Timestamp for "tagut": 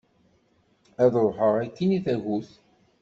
2.05-2.49